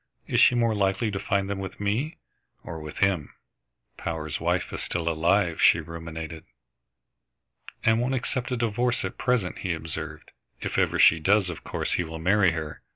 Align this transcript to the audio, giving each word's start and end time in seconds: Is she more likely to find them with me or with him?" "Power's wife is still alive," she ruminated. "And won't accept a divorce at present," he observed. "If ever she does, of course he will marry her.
Is 0.25 0.39
she 0.41 0.55
more 0.55 0.73
likely 0.73 1.11
to 1.11 1.19
find 1.19 1.47
them 1.47 1.59
with 1.59 1.79
me 1.79 2.17
or 2.63 2.79
with 2.79 2.97
him?" 2.97 3.35
"Power's 3.97 4.39
wife 4.39 4.73
is 4.73 4.81
still 4.81 5.07
alive," 5.07 5.61
she 5.61 5.79
ruminated. 5.79 6.43
"And 7.85 8.01
won't 8.01 8.15
accept 8.15 8.49
a 8.51 8.57
divorce 8.57 9.05
at 9.05 9.19
present," 9.19 9.59
he 9.59 9.75
observed. 9.75 10.31
"If 10.59 10.79
ever 10.79 10.97
she 10.97 11.19
does, 11.19 11.51
of 11.51 11.63
course 11.63 11.93
he 11.93 12.03
will 12.03 12.17
marry 12.17 12.49
her. 12.49 12.81